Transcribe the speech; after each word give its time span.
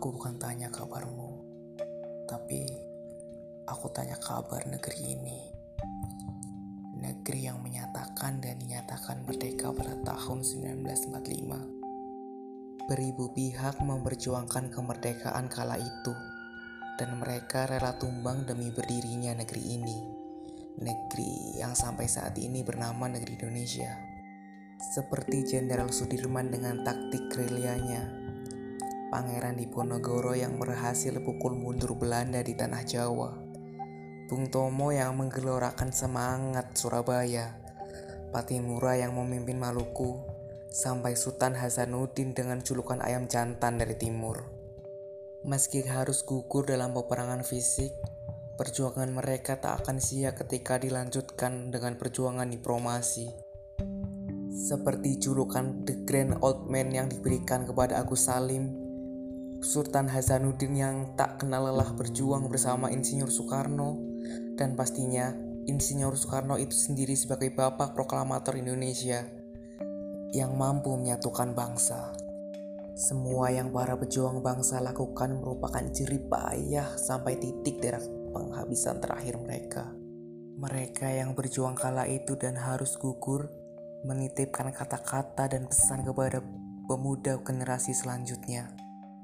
Aku 0.00 0.16
bukan 0.16 0.40
tanya 0.40 0.72
kabarmu, 0.72 1.44
tapi 2.24 2.64
aku 3.68 3.92
tanya 3.92 4.16
kabar 4.16 4.64
negeri 4.64 5.12
ini. 5.18 5.40
Negeri 6.96 7.50
yang 7.50 7.58
menyatakan 7.58 8.38
dan 8.38 8.62
dinyatakan 8.62 9.26
merdeka 9.28 9.74
pada 9.74 9.98
tahun 10.06 10.46
1945. 10.46 12.86
Beribu 12.88 13.34
pihak 13.36 13.76
memperjuangkan 13.82 14.70
kemerdekaan 14.72 15.52
kala 15.52 15.76
itu, 15.76 16.14
dan 16.96 17.18
mereka 17.18 17.66
rela 17.68 17.92
tumbang 17.98 18.46
demi 18.46 18.70
berdirinya 18.72 19.36
negeri 19.36 19.74
ini. 19.74 19.98
Negeri 20.80 21.58
yang 21.58 21.74
sampai 21.76 22.08
saat 22.08 22.38
ini 22.38 22.62
bernama 22.64 23.10
negeri 23.10 23.36
Indonesia. 23.42 23.90
Seperti 24.80 25.44
Jenderal 25.44 25.92
Sudirman 25.92 26.48
dengan 26.48 26.80
taktik 26.86 27.28
gerilyanya, 27.28 28.19
Pangeran 29.10 29.58
Diponegoro 29.58 30.38
yang 30.38 30.54
berhasil 30.54 31.10
pukul 31.18 31.58
mundur 31.58 31.98
Belanda 31.98 32.46
di 32.46 32.54
tanah 32.54 32.86
Jawa. 32.86 33.34
Bung 34.30 34.46
Tomo 34.54 34.94
yang 34.94 35.18
menggelorakan 35.18 35.90
semangat 35.90 36.78
Surabaya. 36.78 37.58
Patimura 38.30 38.94
yang 38.94 39.18
memimpin 39.18 39.58
Maluku. 39.58 40.14
Sampai 40.70 41.18
Sultan 41.18 41.58
Hasanuddin 41.58 42.38
dengan 42.38 42.62
julukan 42.62 43.02
ayam 43.02 43.26
jantan 43.26 43.82
dari 43.82 43.98
timur. 43.98 44.46
Meski 45.42 45.82
harus 45.82 46.22
gugur 46.22 46.62
dalam 46.70 46.94
peperangan 46.94 47.42
fisik, 47.42 47.90
perjuangan 48.54 49.10
mereka 49.10 49.58
tak 49.58 49.82
akan 49.82 49.98
sia 49.98 50.38
ketika 50.38 50.78
dilanjutkan 50.78 51.74
dengan 51.74 51.98
perjuangan 51.98 52.46
diplomasi. 52.46 53.26
Seperti 54.54 55.18
julukan 55.18 55.82
The 55.82 56.06
Grand 56.06 56.38
Old 56.46 56.70
Man 56.70 56.94
yang 56.94 57.10
diberikan 57.10 57.66
kepada 57.66 57.98
Agus 57.98 58.30
Salim 58.30 58.89
Sultan 59.60 60.08
Hasanuddin 60.08 60.72
yang 60.72 60.96
tak 61.20 61.44
kenal 61.44 61.68
lelah 61.68 61.92
berjuang 61.92 62.48
bersama 62.48 62.88
Insinyur 62.88 63.28
Soekarno 63.28 64.00
dan 64.56 64.72
pastinya 64.72 65.36
Insinyur 65.68 66.16
Soekarno 66.16 66.56
itu 66.56 66.72
sendiri 66.72 67.12
sebagai 67.12 67.52
bapak 67.52 67.92
proklamator 67.92 68.56
Indonesia 68.56 69.20
yang 70.32 70.56
mampu 70.56 70.96
menyatukan 70.96 71.52
bangsa. 71.52 72.08
Semua 72.96 73.52
yang 73.52 73.68
para 73.68 74.00
pejuang 74.00 74.40
bangsa 74.40 74.80
lakukan 74.80 75.36
merupakan 75.36 75.84
jerih 75.92 76.24
payah 76.24 76.96
sampai 76.96 77.36
titik 77.36 77.84
darah 77.84 78.02
penghabisan 78.32 78.96
terakhir 78.96 79.36
mereka. 79.44 79.92
Mereka 80.56 81.20
yang 81.20 81.36
berjuang 81.36 81.76
kala 81.76 82.08
itu 82.08 82.32
dan 82.40 82.56
harus 82.56 82.96
gugur 82.96 83.52
menitipkan 84.08 84.72
kata-kata 84.72 85.52
dan 85.52 85.68
pesan 85.68 86.00
kepada 86.00 86.40
pemuda 86.88 87.36
generasi 87.44 87.92
selanjutnya. 87.92 88.79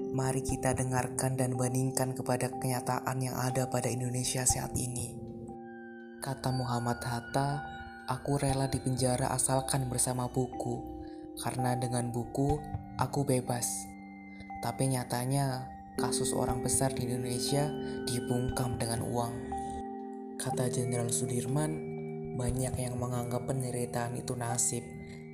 Mari 0.00 0.40
kita 0.40 0.72
dengarkan 0.72 1.36
dan 1.36 1.60
bandingkan 1.60 2.16
kepada 2.16 2.48
kenyataan 2.48 3.20
yang 3.20 3.36
ada 3.36 3.68
pada 3.68 3.92
Indonesia 3.92 4.48
saat 4.48 4.72
ini. 4.72 5.12
Kata 6.24 6.48
Muhammad 6.56 7.04
Hatta, 7.04 7.60
aku 8.08 8.40
rela 8.40 8.64
dipenjara 8.72 9.28
asalkan 9.28 9.92
bersama 9.92 10.32
buku, 10.32 10.80
karena 11.36 11.76
dengan 11.76 12.08
buku 12.08 12.56
aku 12.96 13.28
bebas. 13.28 13.68
Tapi 14.64 14.88
nyatanya, 14.88 15.68
kasus 16.00 16.32
orang 16.32 16.64
besar 16.64 16.96
di 16.96 17.04
Indonesia 17.04 17.68
dibungkam 18.08 18.80
dengan 18.80 19.04
uang. 19.04 19.34
Kata 20.40 20.72
Jenderal 20.72 21.12
Sudirman, 21.12 21.76
banyak 22.40 22.72
yang 22.72 22.96
menganggap 22.96 23.44
penderitaan 23.44 24.16
itu 24.16 24.32
nasib, 24.32 24.80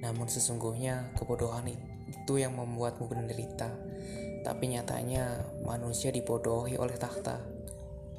namun 0.02 0.26
sesungguhnya 0.26 1.14
kebodohan 1.14 1.70
itu 1.70 2.34
yang 2.38 2.58
membuatmu 2.58 3.06
menderita 3.10 3.70
tapi 4.46 4.70
nyatanya 4.70 5.42
manusia 5.66 6.14
dibodohi 6.14 6.78
oleh 6.78 6.94
takhta. 6.94 7.42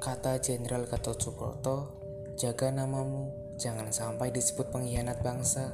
Kata 0.03 0.35
Jenderal 0.43 0.83
Gatot 0.83 1.15
Subroto, 1.15 1.95
jaga 2.35 2.67
namamu, 2.67 3.31
jangan 3.55 3.87
sampai 3.95 4.35
disebut 4.35 4.67
pengkhianat 4.75 5.23
bangsa. 5.23 5.71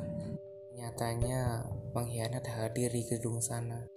Nyatanya 0.78 1.66
pengkhianat 1.98 2.46
hadir 2.46 2.94
di 2.94 3.02
gedung 3.02 3.42
sana. 3.42 3.90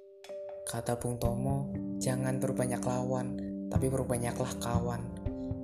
Kata 0.64 0.96
Bung 0.96 1.20
Tomo, 1.20 1.68
jangan 2.00 2.40
berbanyak 2.40 2.80
lawan, 2.80 3.36
tapi 3.68 3.92
berbanyaklah 3.92 4.56
kawan. 4.56 5.04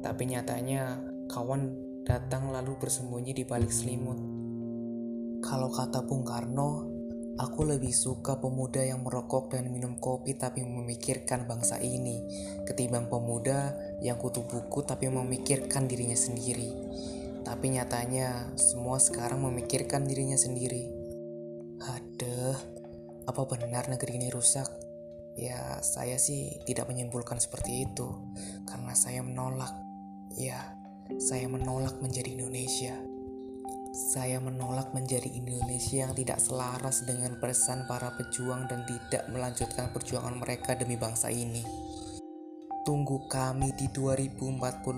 Tapi 0.04 0.28
nyatanya 0.28 1.00
kawan 1.32 1.72
datang 2.04 2.52
lalu 2.52 2.76
bersembunyi 2.76 3.32
di 3.32 3.48
balik 3.48 3.72
selimut. 3.72 4.20
Kalau 5.40 5.72
kata 5.72 6.04
Bung 6.04 6.22
Karno, 6.22 6.91
Aku 7.40 7.64
lebih 7.64 7.96
suka 7.96 8.36
pemuda 8.36 8.84
yang 8.84 9.08
merokok 9.08 9.56
dan 9.56 9.72
minum 9.72 9.96
kopi 9.96 10.36
tapi 10.36 10.60
memikirkan 10.68 11.48
bangsa 11.48 11.80
ini 11.80 12.20
ketimbang 12.68 13.08
pemuda 13.08 13.72
yang 14.04 14.20
kutu 14.20 14.44
buku 14.44 14.84
tapi 14.84 15.08
memikirkan 15.08 15.88
dirinya 15.88 16.16
sendiri. 16.16 16.68
Tapi 17.40 17.72
nyatanya 17.72 18.52
semua 18.60 19.00
sekarang 19.00 19.48
memikirkan 19.48 20.04
dirinya 20.04 20.36
sendiri. 20.36 20.92
Aduh, 21.80 22.58
apa 23.24 23.42
benar 23.48 23.88
negeri 23.88 24.20
ini 24.20 24.28
rusak? 24.28 24.68
Ya, 25.32 25.80
saya 25.80 26.20
sih 26.20 26.60
tidak 26.68 26.92
menyimpulkan 26.92 27.40
seperti 27.40 27.88
itu 27.88 28.12
karena 28.68 28.92
saya 28.92 29.24
menolak. 29.24 29.72
Ya, 30.36 30.76
saya 31.16 31.48
menolak 31.48 31.96
menjadi 32.04 32.36
Indonesia. 32.36 32.92
Saya 33.92 34.40
menolak 34.40 34.96
menjadi 34.96 35.28
Indonesia 35.28 36.08
yang 36.08 36.16
tidak 36.16 36.40
selaras 36.40 37.04
dengan 37.04 37.36
pesan 37.36 37.84
para 37.84 38.16
pejuang 38.16 38.64
dan 38.64 38.88
tidak 38.88 39.28
melanjutkan 39.28 39.92
perjuangan 39.92 40.40
mereka 40.40 40.72
demi 40.72 40.96
bangsa 40.96 41.28
ini. 41.28 41.60
Tunggu 42.88 43.28
kami 43.28 43.76
di 43.76 43.92
2045. 43.92 44.88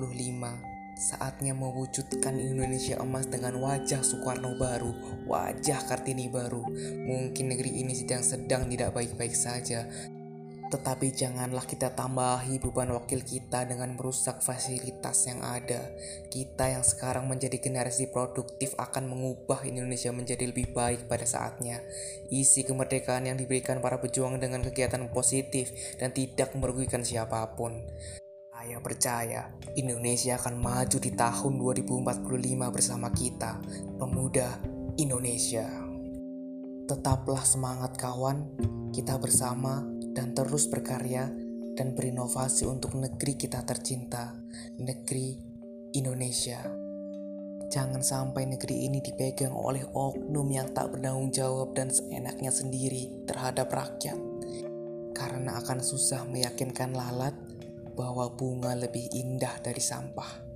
Saatnya 0.94 1.58
mewujudkan 1.58 2.38
Indonesia 2.38 3.02
emas 3.02 3.26
dengan 3.26 3.58
wajah 3.58 3.98
Soekarno 4.06 4.54
baru, 4.62 4.94
wajah 5.26 5.90
Kartini 5.90 6.30
baru. 6.30 6.62
Mungkin 7.10 7.50
negeri 7.50 7.82
ini 7.82 7.98
sedang 7.98 8.22
sedang 8.22 8.70
tidak 8.70 8.94
baik-baik 8.94 9.34
saja, 9.34 9.90
tetapi 10.74 11.14
janganlah 11.14 11.62
kita 11.70 11.94
tambahi 11.94 12.58
beban 12.58 12.90
wakil 12.90 13.22
kita 13.22 13.62
dengan 13.62 13.94
merusak 13.94 14.42
fasilitas 14.42 15.30
yang 15.30 15.38
ada. 15.46 15.86
Kita 16.34 16.66
yang 16.66 16.82
sekarang 16.82 17.30
menjadi 17.30 17.62
generasi 17.62 18.10
produktif 18.10 18.74
akan 18.74 19.06
mengubah 19.06 19.62
Indonesia 19.62 20.10
menjadi 20.10 20.50
lebih 20.50 20.74
baik 20.74 21.06
pada 21.06 21.22
saatnya. 21.22 21.78
Isi 22.26 22.66
kemerdekaan 22.66 23.30
yang 23.30 23.38
diberikan 23.38 23.78
para 23.78 24.02
pejuang 24.02 24.42
dengan 24.42 24.66
kegiatan 24.66 25.06
positif 25.14 25.70
dan 26.02 26.10
tidak 26.10 26.50
merugikan 26.58 27.06
siapa 27.06 27.54
pun. 27.54 27.78
Saya 28.50 28.82
percaya 28.82 29.54
Indonesia 29.78 30.34
akan 30.42 30.58
maju 30.58 30.98
di 30.98 31.14
tahun 31.14 31.52
2045 31.54 32.74
bersama 32.74 33.14
kita, 33.14 33.62
pemuda 33.94 34.58
Indonesia. 34.98 35.70
Tetaplah 36.90 37.46
semangat 37.46 37.94
kawan, 37.94 38.50
kita 38.90 39.22
bersama 39.22 39.93
dan 40.14 40.32
terus 40.32 40.70
berkarya 40.70 41.26
dan 41.74 41.92
berinovasi 41.92 42.64
untuk 42.70 42.94
negeri 42.94 43.34
kita 43.34 43.66
tercinta, 43.66 44.32
negeri 44.78 45.34
Indonesia. 45.98 46.62
Jangan 47.74 48.06
sampai 48.06 48.46
negeri 48.46 48.86
ini 48.86 49.02
dipegang 49.02 49.50
oleh 49.50 49.82
oknum 49.82 50.46
yang 50.46 50.70
tak 50.70 50.94
bertanggung 50.94 51.34
jawab 51.34 51.74
dan 51.74 51.90
seenaknya 51.90 52.54
sendiri 52.54 53.26
terhadap 53.26 53.66
rakyat. 53.74 54.14
Karena 55.10 55.58
akan 55.58 55.82
susah 55.82 56.22
meyakinkan 56.30 56.94
lalat 56.94 57.34
bahwa 57.98 58.30
bunga 58.30 58.78
lebih 58.78 59.10
indah 59.10 59.58
dari 59.58 59.82
sampah. 59.82 60.53